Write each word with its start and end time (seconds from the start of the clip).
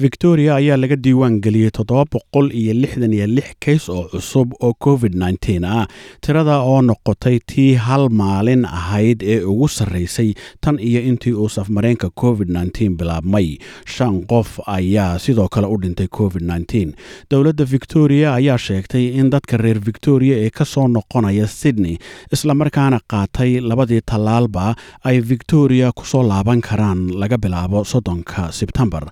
victoria 0.00 0.54
ayaa 0.56 0.76
laga 0.76 0.96
diiwaan 1.04 1.40
geliyey 1.44 1.70
toddoba 1.76 2.04
boqol 2.14 2.52
iyo 2.60 2.72
lixdan 2.82 3.12
iyo 3.12 3.26
lix 3.26 3.48
kays 3.64 3.88
oo 3.88 4.04
cusub 4.12 4.52
oo 4.62 4.72
covid 4.84 5.14
nteen 5.14 5.64
ah 5.64 5.86
tirada 6.22 6.56
oo 6.62 6.78
noqotay 6.82 7.38
tii 7.50 7.74
hal 7.86 8.08
maalin 8.20 8.62
ahayd 8.64 9.22
ee 9.22 9.40
ugu 9.52 9.68
sarraysay 9.68 10.34
tan 10.60 10.78
iyo 10.88 11.00
intii 11.10 11.32
uu 11.32 11.48
safmareenka 11.48 12.10
covid 12.22 12.48
nteen 12.50 12.96
bilaabmay. 12.96 13.58
Shan 13.86 14.22
qof 14.30 14.60
ayaa 14.66 15.18
sidoo 15.18 15.48
kale 15.48 15.66
u 15.66 15.76
dhintay 15.82 16.06
covid 16.18 16.42
nteen 16.42 16.94
dowladda 17.30 17.64
victoria 17.64 18.34
ayaa 18.38 18.58
sheegtay 18.58 19.04
in 19.20 19.30
dadka 19.34 19.56
reer 19.56 19.80
victoria 19.88 20.36
ee 20.44 20.50
ka 20.50 20.64
soo 20.64 20.86
noqonaya 20.88 21.46
sydney 21.46 21.98
islamarkaana 22.32 23.00
qaatay 23.12 23.50
labadii 23.70 24.00
tallaalba 24.10 24.76
ay 25.04 25.18
victoria 25.32 25.92
ku 25.92 26.04
soo 26.12 26.22
laaban 26.22 26.60
karaan 26.68 27.00
laga 27.20 27.36
bilaabo 27.44 27.84
soddonka 27.92 28.52
sebtembar 28.58 29.04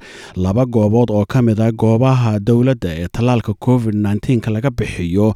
goobood 0.76 1.10
oo 1.16 1.24
ka 1.32 1.38
mid 1.48 1.60
a 1.60 1.68
goobaha 1.82 2.32
dowladda 2.48 2.90
ee 3.02 3.08
tallaalka 3.16 3.52
covid 3.66 3.94
nteenka 4.06 4.50
laga 4.56 4.70
bixiyo 4.78 5.26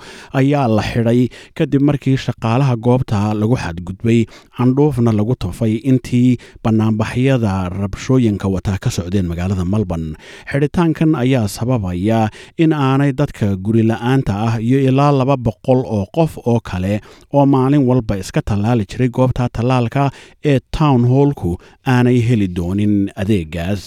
ayaa 0.40 0.66
la 0.76 0.82
xidhay 0.90 1.20
kadib 1.58 1.82
markii 1.88 2.16
shaqaalaha 2.26 2.74
goobta 2.86 3.18
lagu 3.40 3.56
xadgudbay 3.64 4.20
candhuufna 4.56 5.12
lagu 5.18 5.34
tufay 5.42 5.74
intii 5.90 6.30
bannaanbaxyada 6.64 7.52
rabshooyinka 7.80 8.46
wataa 8.54 8.78
ka 8.84 8.90
socdeen 8.96 9.26
magaalada 9.30 9.64
melbourne. 9.72 10.10
Xidhitaankan 10.50 11.10
ayaa 11.22 11.46
sababaya 11.56 12.20
in 12.64 12.72
aanay 12.72 13.10
dadka 13.20 13.46
gurila-aanta 13.64 14.32
ah 14.46 14.54
iyo 14.66 14.78
ilaa 14.88 15.12
laba 15.20 15.36
boqol 15.46 15.80
oo 15.96 16.04
qof 16.16 16.32
oo 16.50 16.60
kale 16.70 16.94
oo 17.36 17.44
maalin 17.54 17.82
walba 17.88 18.14
iska 18.22 18.40
tallaali 18.48 18.84
jiray 18.90 19.08
goobta 19.18 19.44
tallaalka 19.56 20.02
ee 20.52 20.58
town 20.78 21.00
hallku 21.12 21.50
aanay 21.94 22.18
heli 22.28 22.48
doonin 22.58 22.94
adeegaas 23.22 23.82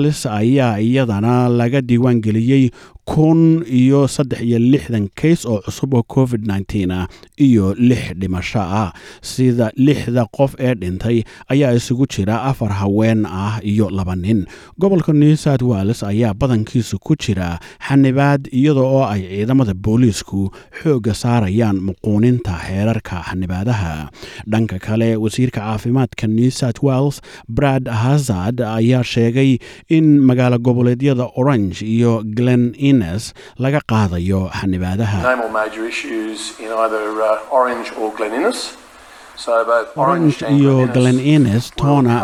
wales 0.00 0.24
ayaa 0.26 0.80
iyadana 0.80 1.48
laga 1.48 1.80
diiwaan 1.84 2.20
geliyey 2.24 2.70
kun 3.04 3.64
iyo 3.66 4.06
saddex 4.08 4.40
iyo 4.42 4.58
lixdan 4.58 5.08
kays 5.14 5.46
oo 5.46 5.60
cusub 5.64 5.94
oo 5.94 6.02
covid 6.02 6.46
nteen 6.46 6.90
ah 6.90 7.06
iyo 7.36 7.74
lix 7.74 8.12
dhimasho 8.14 8.60
ah. 8.60 8.92
Sida 9.22 9.72
lixda 9.76 10.26
qof 10.30 10.54
ee 10.58 10.74
dhintay 10.74 11.24
ayaa 11.48 11.72
isugu 11.74 12.06
jira 12.06 12.42
afar 12.42 12.70
haween 12.72 13.26
ah 13.26 13.58
iyo 13.64 13.90
laba 13.90 14.14
nin. 14.16 14.46
Gobolka 14.78 15.12
new 15.12 15.36
south 15.36 15.62
wales 15.62 16.02
ayaa 16.02 16.34
badankiisa 16.34 16.98
ku 17.02 17.16
jira 17.16 17.58
xanibaad 17.88 18.46
iyada 18.52 18.80
oo 18.80 19.04
ay 19.04 19.22
ciidamada 19.26 19.74
booliisku 19.74 20.50
xoogga 20.82 21.14
saarayaan 21.14 21.80
muquuninta 21.82 22.54
xeerarka 22.66 23.22
xanibaadaha. 23.28 24.10
Dhanka 24.46 24.78
kale 24.78 25.16
wasiirka 25.16 25.60
caafimaadka 25.60 26.26
new 26.28 26.50
south 26.50 26.82
wales 26.82 27.20
brad 27.48 27.88
hazard 27.88 28.60
ayaa 28.60 29.02
sheegay 29.02 29.58
in 29.88 30.20
magaalo 30.20 30.58
goboleedyada 30.58 31.26
orange 31.36 31.82
iyo 31.82 32.22
glen 32.24 32.74
ines 33.00 33.32
laga 33.64 33.80
qaadayo 33.92 34.40
xanibaadaha 34.60 35.18
orange 39.96 40.38
iyo 40.56 40.86
glen 40.94 41.18
ines 41.34 41.70
toona 41.80 42.14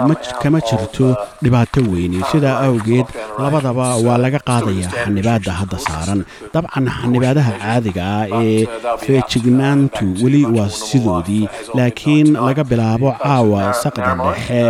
kama 0.42 0.60
jirto 0.68 1.16
dhibaato 1.42 1.80
weyni 1.92 2.20
sidaa 2.32 2.60
awgeed 2.66 3.06
labadaba 3.42 3.86
waa 4.06 4.18
laga 4.24 4.38
qaadayaa 4.48 4.90
xanibaadda 5.04 5.52
hadda 5.60 5.78
saaran. 5.86 6.20
dabcan 6.54 6.86
xanibaadaha 6.98 7.52
caadiga 7.62 8.02
ah 8.20 8.26
ee 8.42 8.66
feejignaantu 9.04 10.04
weli 10.22 10.42
waa 10.56 10.68
sidoodii 10.68 11.44
laakiin 11.78 12.28
laga 12.46 12.64
bilaabo 12.70 13.08
caawa 13.22 13.62
saqda 13.82 14.12
dhexe 14.22 14.62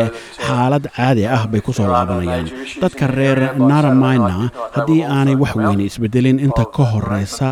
xaalad 0.47 0.85
caadi 0.97 1.23
ah 1.37 1.43
bay 1.51 1.61
ku 1.67 1.73
soo 1.79 1.89
laabanayaan. 1.95 2.47
dadka 2.83 3.05
reer 3.19 3.39
naramina 3.71 4.35
haddii 4.77 5.03
aanay 5.17 5.37
wax 5.43 5.53
weyne 5.63 5.83
isbedelin 5.91 6.39
inta 6.47 6.65
ka 6.77 6.85
horeysa 6.93 7.49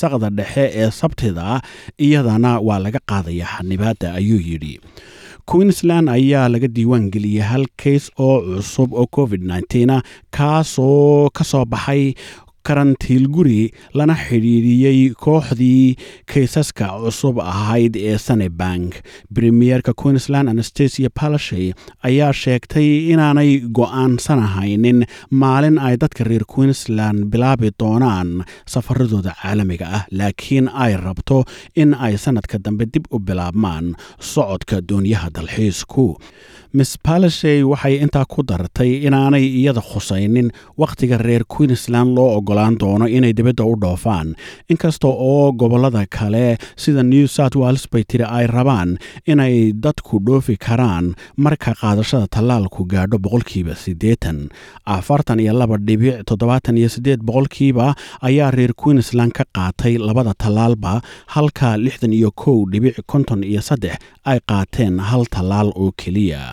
saqda 0.00 0.28
dhexe 0.38 0.64
ee 0.82 0.90
sabtida 1.00 1.46
iyadana 2.06 2.50
waa 2.68 2.80
laga 2.84 3.00
qaadayaa 3.10 3.50
xanibaadda 3.56 4.05
ayuu 4.14 4.40
yidhi 4.48 4.80
queensland 5.50 6.08
ayaa 6.10 6.48
laga 6.52 6.68
diiwaan 6.68 7.10
geliyey 7.14 7.42
hal 7.50 7.66
kays 7.82 8.10
oo 8.18 8.40
cusub 8.42 8.90
oo 8.94 9.06
covid 9.16 9.42
nteen 9.44 9.92
kaasoo 10.36 11.30
ka 11.36 11.44
soo 11.44 11.64
baxay 11.64 12.14
karantiil 12.66 13.24
guri 13.36 13.62
lana 13.98 14.14
xidhiidhiyey 14.26 15.00
kooxdii 15.24 15.96
kaysaska 16.32 16.86
cusub 17.02 17.36
ahayd 17.52 17.94
ee 18.10 18.16
sunebank 18.26 18.90
premierka 19.34 19.92
queensland 20.02 20.48
anastasia 20.52 21.10
palashay 21.20 21.66
ayaa 22.08 22.32
sheegtay 22.42 22.88
inaanay 23.12 23.50
go'aansanahaynin 23.78 25.00
maalin 25.42 25.78
ay 25.88 25.94
dadka 26.02 26.24
reer 26.30 26.44
queensland 26.54 27.18
bilaabi 27.32 27.70
doonaan 27.82 28.30
safaradooda 28.74 29.32
caalamiga 29.42 29.86
ah 29.98 30.02
laakiin 30.18 30.66
ay 30.84 30.92
rabto 31.06 31.38
in 31.82 31.90
ay 32.06 32.14
sannadka 32.24 32.58
dambe 32.66 32.84
dib 32.94 33.04
u 33.10 33.18
bilaabmaan 33.28 33.86
socodka 34.32 34.76
doonyaha 34.90 35.28
dalxiisku 35.36 36.06
miss 36.78 36.92
palashay 37.06 37.62
waxay 37.70 37.94
intaa 38.04 38.24
ku 38.32 38.42
dartay 38.50 38.90
inaanay 39.06 39.44
iyada 39.60 39.80
khusaynin 39.90 40.48
wakhtiga 40.80 41.16
reer 41.26 41.44
queensland 41.54 42.10
loo 42.16 42.28
ogolaan 42.38 42.74
doono 42.80 43.06
inay 43.16 43.32
dibadda 43.38 43.64
u 43.64 43.74
dhoofaan. 43.82 44.34
Inkasta 44.72 45.08
oo 45.08 45.52
gobollada 45.60 46.02
kale 46.16 46.58
sida 46.76 47.02
new 47.02 47.26
south 47.36 47.56
wales 47.62 47.84
bay 47.92 48.04
tiri 48.04 48.24
ay 48.38 48.46
rabaan 48.46 48.98
inay 49.32 49.72
dadku 49.84 50.20
dhoofi 50.26 50.56
karaan 50.66 51.14
marka 51.44 51.72
qaadashada 51.80 52.26
tallaalku 52.34 52.84
gaadho 52.92 53.16
boqolkiiba 53.24 53.74
siddeetan. 53.84 54.38
Afartan 54.96 55.40
iyo 55.40 55.52
laba 55.60 55.76
dhibic 55.86 56.24
toddobaatan 56.28 56.76
iyo 56.76 56.88
siddeed 56.94 57.20
boqolkiiba 57.28 57.94
ayaa 58.28 58.50
reer 58.50 58.74
queensland 58.82 59.32
ka 59.32 59.44
qaatay 59.56 59.96
labada 60.08 60.34
tallaalba 60.42 61.00
halka 61.34 61.76
lixdan 61.84 62.12
iyo 62.12 62.30
kow 62.42 62.68
dhibic 62.72 63.00
konton 63.06 63.40
iyo 63.44 63.62
saddex 63.68 63.96
ay 64.30 64.38
qaateen 64.50 65.00
hal 65.08 65.24
tallaal 65.34 65.72
oo 65.82 65.92
keliya 65.96 66.52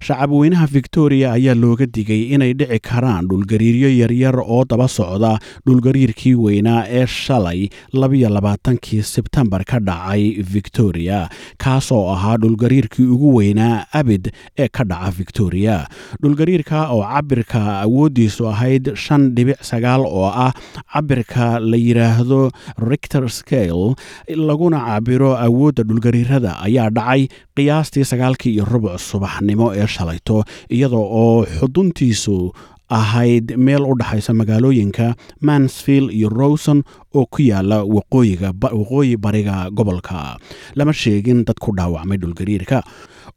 shacab 0.00 0.32
weynaha 0.32 0.66
ayaa 1.36 1.54
looga 1.54 1.86
digay 1.86 2.22
inay 2.34 2.52
dhici 2.54 2.78
karaan 2.80 3.26
dhulgariiryo 3.28 3.88
yaryar 4.00 4.36
oo 4.40 4.64
daba 4.64 4.88
socda 4.88 5.38
dhulgariirkii 5.66 6.34
weynaa 6.34 6.84
ee 6.88 7.06
shalay 7.06 7.68
labiyo 7.92 8.28
labaatankii 8.28 9.02
sebtembar 9.02 9.64
ka 9.64 9.78
dhacay 9.80 10.42
victoria 10.42 11.28
kaasoo 11.58 12.10
ahaa 12.14 12.36
dhulgariirkii 12.36 13.06
ugu 13.06 13.34
weynaa 13.36 13.86
abid 13.92 14.32
ee 14.58 14.68
ka 14.68 14.84
dhaca 14.84 15.10
victoria. 15.18 15.86
Dhulgariirka 16.22 16.78
oo 16.92 17.02
cabirka 17.02 17.60
awooddiisu 17.84 18.48
ahayd 18.48 18.94
shan 18.94 19.34
dhibic 19.34 19.58
sagaal 19.62 20.02
oo 20.06 20.26
ah 20.44 20.52
cabirka 20.92 21.58
la 21.60 21.76
yidhaahdo 21.76 22.50
rictor 22.90 23.28
scale 23.30 23.94
laguna 24.48 24.78
cabiro 24.86 25.30
awoodda 25.46 25.82
dhulgariirada 25.88 26.52
ayaa 26.66 26.90
dhacay 26.90 27.28
qiyaastii 27.56 28.04
sagaalkii 28.04 28.52
iyo 28.54 28.64
rubuc 28.72 28.98
subaxnimo 29.00 29.66
ee 29.74 29.85
shalayto 29.88 30.44
iyada 30.68 30.96
oo 30.96 31.44
xuduntiisu 31.58 32.52
ahayd 32.88 33.56
meel 33.58 33.82
u 33.82 33.94
dhexaysa 33.98 34.30
magaalooyinka 34.40 35.14
mansfield 35.42 36.10
iyo 36.14 36.28
rowson 36.30 36.82
oo 37.14 37.26
ku 37.26 37.42
yaalla 37.42 37.82
waqooyi 37.82 39.16
bariga 39.16 39.70
gobolka. 39.70 40.38
Lama 40.78 40.92
sheegin 40.92 41.44
dad 41.44 41.58
ku 41.58 41.72
dhaawacmay 41.74 42.18
dhulgariirka 42.18 42.82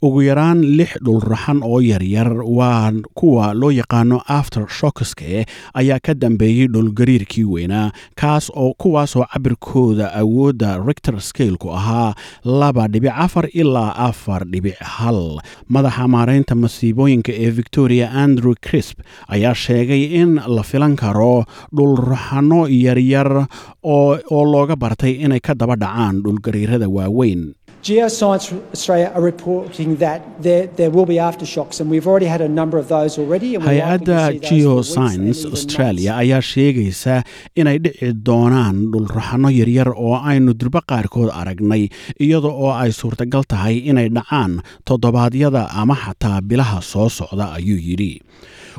ugu 0.02 0.22
yaraan 0.24 0.62
lix 0.64 0.96
dhulraxan 1.04 1.60
oo 1.64 1.80
yaryar 1.84 2.32
waa 2.44 2.88
kuwa 3.20 3.52
loo 3.54 3.68
yaqaano 3.72 4.22
after 4.28 4.64
shokske 4.72 5.44
ayaa 5.76 6.00
ka 6.00 6.14
dambeeyey 6.16 6.68
dhulgariirkii 6.72 7.44
weynaa 7.44 7.92
kaas 8.16 8.48
oo 8.56 8.72
kuwaasoo 8.80 9.26
cabirkooda 9.34 10.14
awoodda 10.16 10.78
rictor 10.88 11.20
scaleku 11.22 11.68
ahaa 11.76 12.14
laba 12.46 12.88
dhibic 12.88 13.12
afar 13.12 13.50
ilaa 13.54 13.92
afar 13.96 14.48
dhibic 14.48 14.80
hal. 14.80 15.42
Madaxa 15.70 16.08
maaraynta 16.08 16.56
masiibooyinka 16.56 17.32
ee 17.36 17.50
victoria 17.52 18.08
andrew 18.12 18.54
crisp 18.62 19.00
ayaa 19.28 19.54
sheegay 19.56 20.04
in 20.22 20.40
la 20.56 20.64
filan 20.64 20.96
karo 20.96 21.44
dhulraxano 21.76 22.68
yaryar 22.72 23.48
oo 23.84 24.44
looga 24.54 24.76
bartay 24.80 25.12
inay 25.26 25.40
ka 25.44 25.54
daba 25.60 25.76
dhacaan 25.76 26.24
dhulgariirada 26.24 26.88
waaweyn 26.88 27.52
Geoscience 27.82 28.52
Australia 28.74 29.10
are 29.16 29.22
reporting 29.22 29.96
that 29.98 30.22
there, 30.42 30.68
there 30.68 30.90
will 30.90 31.06
be 31.06 31.16
aftershocks, 31.16 31.80
and 31.80 31.90
we've 31.90 32.08
already 32.08 32.26
had 32.26 32.42
a 32.42 32.50
number 32.50 32.78
of 32.78 32.90
those 32.90 33.18
already. 33.18 33.56
hay'adda 33.56 34.20
geoscience 34.50 35.46
australia 35.56 36.12
ayaa 36.24 36.42
sheegaysa 36.52 37.16
inay 37.62 37.78
dhici 37.86 38.12
doonaan 38.30 38.76
dhulraxano 38.94 39.50
yaryar 39.60 39.90
oo 40.06 40.14
aynu 40.32 40.54
durbo 40.62 40.82
qaarkood 40.92 41.30
aragnay 41.42 41.84
iyada 42.26 42.52
oo 42.64 42.72
ay 42.84 42.92
suurtagal 43.00 43.44
tahay 43.54 43.76
inay 43.92 44.08
dhacaan 44.18 44.54
toddobaadyada 44.90 45.64
ama 45.82 45.96
xataa 46.04 46.42
bilaha 46.50 46.80
soo 46.92 47.08
socda 47.20 47.46
ayuu 47.58 47.80
yidhi 47.88 48.14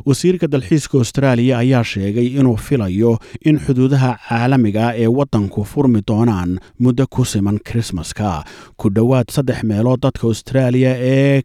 wasiirka 0.09 0.47
dalxiiska 0.55 0.95
austraaliya 1.01 1.55
ayaa 1.65 1.85
sheegay 1.93 2.27
inuu 2.41 2.57
filayo 2.67 3.13
in 3.49 3.57
xuduudaha 3.65 4.11
caalamiga 4.29 4.85
ee 5.03 5.09
waddanku 5.19 5.61
furmi 5.73 6.01
doonaan 6.11 6.51
muddo 6.85 7.05
ku 7.15 7.23
siman 7.33 7.59
krismaska 7.69 8.31
ku 8.91 8.95
dhowaad 8.97 9.31
saddex 9.31 9.63
meelood 9.63 10.01
dadka 10.03 10.27
austraaliya 10.27 10.93
ee 10.99 11.43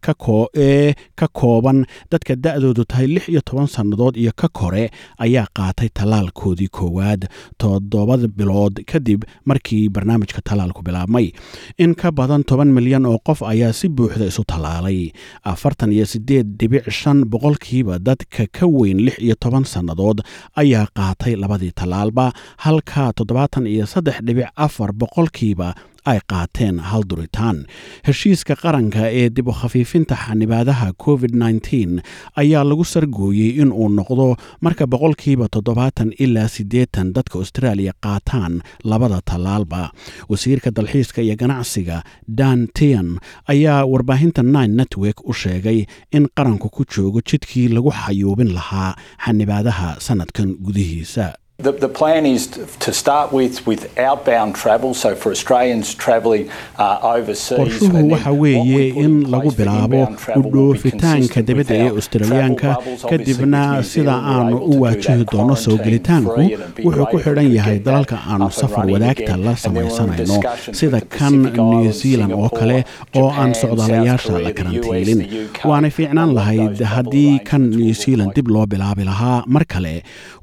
ee 0.57 0.93
ka 1.15 1.27
kooban 1.39 1.85
dadka 2.11 2.35
da'doodu 2.35 2.85
tahay 2.89 3.07
lix 3.07 3.29
iyo 3.29 3.41
toban 3.45 3.67
sannadood 3.67 4.17
iyo 4.17 4.31
ka 4.35 4.47
kore 4.47 4.89
ayaa 5.25 5.47
qaatay 5.57 5.89
tallaalkoodii 5.93 6.67
koowaad 6.77 7.27
toddobada 7.57 8.27
bilood 8.27 8.81
kadib 8.91 9.23
markii 9.45 9.89
barnaamijka 9.89 10.41
tallaalku 10.41 10.81
bilaabmay. 10.81 11.31
In 11.77 11.93
ka 11.95 12.11
badan 12.11 12.43
toban 12.43 12.67
milyan 12.73 13.05
oo 13.05 13.19
qof 13.27 13.43
ayaa 13.43 13.73
si 13.73 13.89
buuxda 13.89 14.25
isu 14.25 14.43
tallaalay. 14.43 15.11
Afartan 15.43 15.91
iyo 15.91 16.05
sideed 16.05 16.47
dhibic 16.59 16.89
shan 16.89 17.25
boqolkiiba 17.25 17.99
dadka 17.99 18.47
ka 18.51 18.65
weyn 18.67 18.97
lix 19.05 19.17
iyo 19.19 19.35
toban 19.39 19.63
sannadood 19.65 20.21
ayaa 20.55 20.87
qaatay 20.97 21.35
labadii 21.35 21.71
tallaalba 21.71 22.33
halka 22.57 23.13
toddobaatan 23.13 23.67
iyo 23.67 23.85
saddex 23.85 24.17
dhibic 24.25 24.47
afar 24.55 24.89
boqolkiiba 24.93 25.75
ay 26.11 26.19
qaateen 26.31 26.79
hal 26.89 27.03
duritaan. 27.09 27.57
Heshiiska 28.07 28.55
qaranka 28.63 29.03
ee 29.19 29.29
dib 29.35 29.47
u 29.47 29.51
khafiifinta 29.59 30.15
xanibaadaha 30.25 30.87
covid 31.05 31.31
-19 31.35 32.01
ayaa 32.41 32.63
lagu 32.69 32.85
sargooyey 32.93 33.49
in 33.61 33.71
uu 33.71 33.89
noqdo 33.97 34.27
marka 34.65 34.85
boqolkiiba 34.93 35.47
toddobaatan 35.53 36.09
ilaa 36.23 36.47
siddeetan 36.55 37.07
dadka 37.15 37.35
austraaliya 37.39 37.93
qaataan 38.05 38.53
labada 38.91 39.19
tallaalba. 39.29 39.81
Wasiirka 40.29 40.69
dalxiiska 40.77 41.19
iyo 41.25 41.35
ganacsiga 41.41 41.97
dan 42.39 42.59
tian 42.77 43.07
ayaa 43.53 43.85
warbaahinta 43.91 44.41
nine 44.43 44.73
network 44.79 45.17
u 45.29 45.33
sheegay 45.41 45.79
in 46.17 46.23
qaranku 46.37 46.67
ku 46.75 46.83
joogo 46.93 47.19
jidkii 47.29 47.67
lagu 47.75 47.91
xayuubin 48.01 48.51
lahaa 48.57 48.91
xanibaadaha 49.25 49.89
sannadkan 50.05 50.49
gudihiisa 50.65 51.25
The, 51.57 51.71
the 51.71 51.87
plan 51.87 52.25
is 52.25 52.47
to, 52.83 52.91
start 52.91 53.31
with 53.31 53.65
with 53.65 53.97
outbound 53.97 54.55
travel, 54.55 54.93
so 54.93 55.15
for 55.15 55.31
Australians 55.31 55.93
travelling 56.03 56.49
uh, 56.77 56.99
overseas. 57.15 57.57
qorshuhu 57.59 58.01
waxa 58.13 58.31
weeye 58.41 58.81
in 59.03 59.13
lagu 59.33 59.51
bilaabo 59.59 60.01
u 60.39 60.41
dhoofitaanka 60.55 61.41
dibadda 61.49 61.75
ee 61.83 61.89
australiyaanka 61.99 62.71
kadibna 63.11 63.61
sida 63.91 64.15
aanu 64.33 64.57
u 64.71 64.81
waajihi 64.81 65.25
doono 65.31 65.55
soo 65.63 65.77
gelitaanku 65.85 66.41
wuxuu 66.87 67.05
ku 67.11 67.17
xidhan 67.25 67.47
yahay 67.57 67.77
dalalka 67.87 68.17
aanu 68.33 68.51
safar 68.59 68.85
wadaagta 68.95 69.37
la 69.45 69.53
samaysanayno 69.63 70.37
sida 70.81 70.99
kan 71.17 71.35
new 71.57 71.91
zealand 72.01 72.33
oo 72.41 72.49
kale 72.59 72.77
oo 73.21 73.29
aan 73.43 73.53
socdaalayaasha 73.61 74.33
la 74.47 74.51
karantiilin 74.59 75.21
waanay 75.71 75.91
fiicnaan 75.99 76.35
lahayd 76.39 76.77
haddii 76.95 77.33
kan 77.49 77.63
new 77.79 77.93
zealand 78.03 78.31
dib 78.37 78.47
loo 78.57 78.65
bilaabi 78.75 79.03
lahaa 79.13 79.39
mar 79.55 79.65
kale 79.75 79.95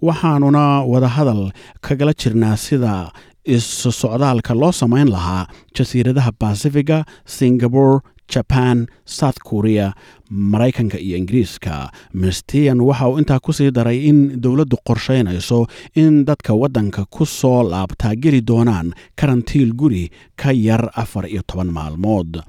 waxaanuna 0.09 0.65
wadahadal 1.03 1.51
kagala 1.81 2.13
jirnaa 2.15 2.57
sida 2.57 3.11
isu 3.45 3.91
socdaalka 3.93 4.55
loo 4.55 4.73
samayn 4.73 5.09
lahaa 5.11 5.47
jasiiradaha 5.75 6.31
basifiga 6.41 7.05
singapore 7.27 8.01
jaban 8.33 8.87
south 9.05 9.39
korea 9.45 9.93
maraykanka 10.31 10.99
iyo 10.99 11.17
ingiriiska. 11.19 11.91
Mistian 12.15 12.81
waxa 12.81 13.09
uu 13.09 13.19
intaa 13.19 13.41
ku 13.41 13.53
sii 13.53 13.71
daray 13.71 13.99
in 14.09 14.41
dowladdu 14.41 14.77
qorshaynayso 14.87 15.67
in 15.95 16.25
dadka 16.25 16.55
waddanka 16.55 17.05
ku 17.11 17.27
soo 17.27 17.63
laabtaa 17.63 18.15
geli 18.15 18.41
doonaan 18.41 18.95
karantiil 19.17 19.73
guri 19.75 20.11
ka 20.37 20.53
yar 20.53 20.91
afar 20.95 21.27
iyo 21.27 21.43
toban 21.47 21.69
maalmood 21.75 22.41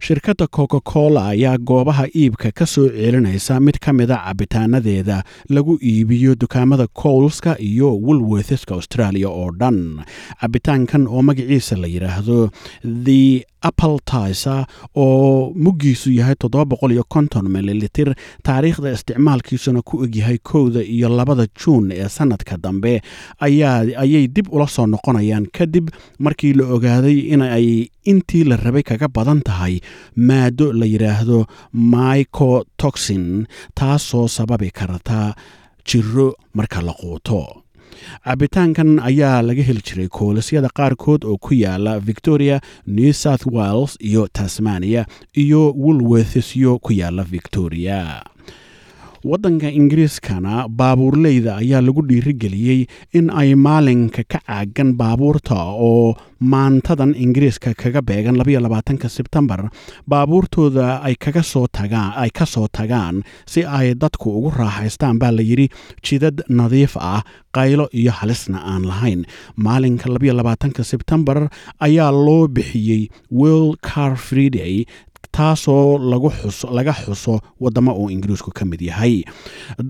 shirkadda 0.00 0.46
coca 0.48 0.80
cola 0.80 1.28
ayaa 1.28 1.58
goobaha 1.58 2.06
iibka 2.16 2.50
ka 2.52 2.66
soo 2.66 2.88
ceelinaysa 2.88 3.60
mid 3.60 3.78
ka 3.78 3.92
mida 3.92 4.16
cabitaanadeeda 4.16 5.22
lagu 5.50 5.76
iibiyo 5.82 6.34
dukaamada 6.34 6.86
coulska 6.86 7.56
iyo 7.60 7.92
woolwortheska 7.96 8.74
australia 8.74 9.28
oo 9.28 9.50
dhan. 9.52 10.00
Cabitaankan 10.40 11.06
oo 11.06 11.22
magaciisa 11.22 11.76
la 11.76 11.86
yidhaahdo 11.86 12.50
the 13.04 13.44
appletisa 13.62 14.66
oo 14.96 15.52
muggiisu 15.54 16.10
yahay 16.12 16.34
mililitir 17.50 18.14
taariikhda 18.42 18.92
isticmaalkiisuna 18.92 19.82
ku 19.82 20.04
egyahay 20.04 20.38
kowda 20.42 20.80
iyo 20.82 21.08
labada 21.08 21.46
juun 21.58 21.92
ee 21.92 22.08
sannadka 22.08 22.56
dambe 22.56 23.02
ayay 23.40 24.28
dib 24.28 24.48
ula 24.50 24.66
soo 24.66 24.86
noqonayaan. 24.86 25.46
Kadib 25.52 25.90
markii 26.18 26.54
la 26.54 26.64
ogaaday 26.72 27.18
in 27.34 27.42
ay 27.42 27.88
intii 28.04 28.44
la 28.44 28.56
rabay 28.56 28.82
kaga 28.82 29.08
badan 29.08 29.42
tahay 29.44 29.80
maado 30.16 30.72
la 30.72 30.86
yidhaahdo 30.86 31.46
mycotoxin 31.74 33.46
taasoo 33.74 34.28
sababi 34.28 34.70
karta 34.70 35.34
jiro 35.88 36.34
marka 36.54 36.80
la 36.82 36.92
quuto. 36.92 37.62
Cabitaankan 38.24 38.98
ayaa 38.98 39.42
laga 39.42 39.62
heli 39.62 39.80
jiray 39.86 40.08
koolisyada 40.08 40.68
qaarkood 40.78 41.24
oo 41.24 41.36
ku 41.36 41.54
yaalla 41.54 41.98
victoria 42.00 42.60
new 42.86 43.12
south 43.12 43.46
wales 43.46 43.96
iyo 44.00 44.28
tasmania 44.32 45.06
iyo 45.34 45.72
woolworthsyo 45.82 46.78
ku 46.78 46.92
yaalla 46.92 47.22
victoria 47.24 48.22
waddanka 49.24 49.68
ingiriiskana 49.70 50.64
baabuurleyda 50.68 51.56
ayaa 51.60 51.80
lagu 51.84 52.02
dhiirigeliyey 52.08 52.86
in 53.12 53.28
ay 53.30 53.52
maalinka 53.54 54.24
ka 54.24 54.40
caagan 54.46 54.96
baabuurta 54.96 55.56
oo 55.88 56.16
maantadan 56.40 57.12
ingiriiska 57.24 57.74
kaga 57.76 58.00
beegan 58.02 58.36
labaatanka 58.40 59.08
sebtembar 59.16 59.68
baabuurtooda 60.08 61.02
ay 61.04 61.14
kaga 61.20 61.42
soo 61.44 61.66
tagaan 61.68 62.16
ay 62.16 62.30
ka 62.32 62.46
soo 62.48 62.64
tagaan 62.72 63.20
si 63.44 63.60
ay 63.64 63.92
dadku 63.94 64.32
ugu 64.38 64.50
raaxaystaan 64.56 65.18
baa 65.20 65.32
la 65.36 65.42
yidhi 65.44 65.68
jidad 66.00 66.40
nadiif 66.48 66.96
ah 66.96 67.20
qaylo 67.52 67.90
iyo 67.92 68.12
halisna 68.14 68.58
aan 68.62 68.82
lahayn. 68.86 69.26
Maalinka 69.58 70.06
labaatanka 70.08 70.84
sebtembar 70.90 71.50
ayaa 71.86 72.10
loo 72.26 72.46
bixiyey 72.48 73.10
world 73.30 73.76
car 73.82 74.16
friday 74.16 74.86
taasoo 75.32 75.98
laga 76.76 76.92
xuso 76.92 77.40
waddamo 77.60 77.92
uu 78.00 78.10
ingiriisku 78.10 78.50
ka 78.58 78.64
mid 78.64 78.80
yahay. 78.82 79.24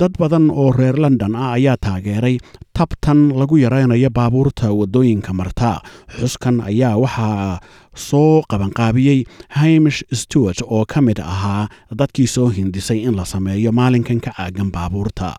Dad 0.00 0.12
badan 0.20 0.50
oo 0.50 0.70
reer 0.72 0.96
london 1.04 1.32
ah 1.36 1.52
ayaa 1.56 1.76
taageeray 1.76 2.36
tabtan 2.76 3.32
lagu 3.40 3.56
yaraynayo 3.58 4.10
baabuurta 4.10 4.72
waddooyinka 4.72 5.32
marta. 5.32 5.80
Xuskan 6.18 6.60
ayaa 6.70 6.96
waxaa 6.96 7.60
soo 7.94 8.42
qabanqaabiyey 8.50 9.24
hamish 9.58 10.04
stewart 10.12 10.62
oo 10.66 10.84
ka 10.84 11.00
mid 11.00 11.18
ahaa 11.20 11.68
dadkii 12.02 12.26
soo 12.26 12.48
hindisay 12.58 12.98
in 13.08 13.16
la 13.16 13.24
sameeyo 13.24 13.72
maalinkan 13.72 14.20
ka 14.20 14.30
caagan 14.36 14.70
baabuurta. 14.76 15.34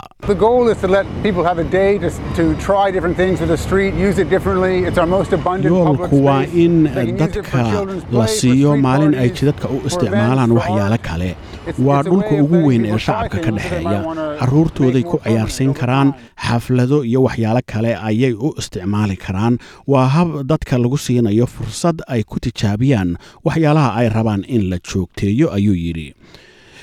Yoolku 5.64 6.24
waa 6.26 6.44
in 6.54 6.84
dadka 7.18 7.64
la 8.12 8.28
siiyo 8.28 8.76
maalin 8.78 9.14
ay 9.16 9.30
jidadka 9.30 9.68
u 9.70 9.82
isticmaalaan 9.88 10.52
waxyaalo 10.58 10.98
kale 11.08 11.36
waa 11.80 12.04
dhulka 12.04 12.34
ugu 12.44 12.58
weyn 12.68 12.86
ee 12.86 12.98
shacabka 12.98 13.38
ka 13.46 13.52
dhexeeya. 13.52 14.00
make 14.42 15.04
ku 15.10 15.18
cayaarsiin 15.24 15.70
over 15.70 15.80
karaan 15.82 16.10
xaflado 16.48 17.04
iyo 17.04 17.20
waxyaalo 17.28 17.62
kale 17.72 17.92
ayay 18.10 18.34
u 18.34 18.50
isticmaali 18.60 19.16
karaan. 19.26 19.58
Waa 19.88 20.08
hab 20.16 20.30
dadka 20.52 20.78
lagu 20.78 20.98
siinayo 20.98 21.46
fursad 21.48 22.02
ay 22.08 22.24
ku 22.24 22.40
tijaabiyaan 22.40 23.18
waxyaalaha 23.46 23.90
ay 24.00 24.08
rabaan 24.10 24.44
in 24.48 24.70
la 24.70 24.78
joogteeyo 24.90 25.54
ayuu 25.54 25.76
yidhi. 25.76 26.14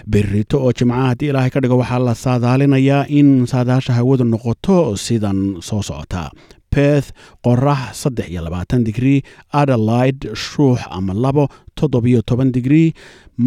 Berrito 0.06 0.56
oo 0.62 0.72
jimcaha 0.72 1.08
haddii 1.10 1.28
ilaahay 1.30 1.50
ka 1.50 1.60
dhigo 1.60 1.76
waxaa 1.82 1.98
la 1.98 2.14
saadaalinayaa 2.14 3.06
in 3.08 3.46
saadaasha 3.46 3.92
hawadu 3.98 4.24
noqoto 4.24 4.96
sidan 4.96 5.38
soo 5.60 5.82
socota. 5.82 6.30
Beth 6.78 7.10
qorax 7.42 7.80
saddex 8.02 8.28
iyo 8.30 8.42
labaatan 8.46 8.84
digrii 8.86 9.22
adelaide 9.60 10.30
shuux 10.36 10.78
ama 10.90 11.14
labo 11.14 11.48
toddobiyo 11.80 12.20
toban 12.30 12.50
digrii 12.56 12.88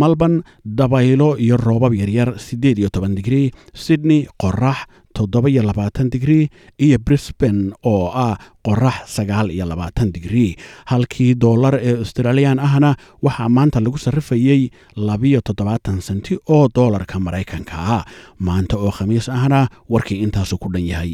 malban 0.02 0.44
dabaylo 0.80 1.30
iyo 1.46 1.58
roobab 1.58 1.94
yaryar 2.02 2.30
siddeed 2.48 2.78
iyo 2.82 2.90
toban 2.96 3.16
digrii 3.20 3.52
sydney 3.84 4.20
qorax 4.42 4.78
toddoba 5.18 5.50
iyo 5.54 5.64
labaatan 5.70 6.08
digrii 6.14 6.46
iyo 6.86 6.98
brisbane 7.06 7.72
oo 7.92 8.08
ah 8.26 8.38
qorax 8.68 8.98
sagaal 9.16 9.52
iyo 9.52 9.66
labaatan 9.72 10.12
digrii. 10.16 10.56
Halkii 10.92 11.36
doolar 11.36 11.76
ee 11.88 11.98
australiyan 12.02 12.60
ahna 12.68 12.96
waxaa 13.26 13.50
maanta 13.58 13.80
lagu 13.84 13.98
sarrifayey 14.06 14.62
labiyo 14.96 15.40
toddobaatan 15.48 16.02
senti 16.08 16.38
oo 16.56 16.68
doolarka 16.76 17.20
maraykanka. 17.20 17.76
Ah 17.96 18.04
maanta 18.40 18.76
oo 18.78 18.92
khamiis 18.98 19.28
ahna 19.30 19.68
warkii 19.92 20.20
intaasu 20.26 20.56
ku 20.58 20.70
dhan 20.74 20.88
yahay 20.94 21.14